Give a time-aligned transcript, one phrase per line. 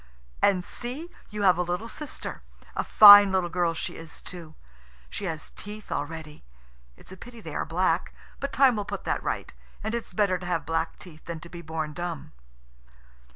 [0.41, 2.41] And see, you have a little sister;
[2.75, 4.55] a fine little girl she is too.
[5.11, 6.43] She has teeth already.
[6.97, 9.53] It's a pity they are black, but time will put that right,
[9.83, 12.31] and it's better to have black teeth than to be born dumb."